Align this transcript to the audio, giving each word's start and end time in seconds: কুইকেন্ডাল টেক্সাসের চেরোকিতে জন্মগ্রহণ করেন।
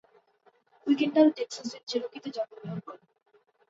কুইকেন্ডাল 0.87 1.27
টেক্সাসের 1.37 1.81
চেরোকিতে 1.89 2.29
জন্মগ্রহণ 2.35 2.79
করেন। 2.79 3.05